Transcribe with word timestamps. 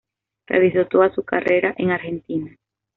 Realizó 0.47 0.87
toda 0.87 1.13
su 1.13 1.21
carrera 1.23 1.75
en 1.77 1.91
Argentina. 1.91 2.57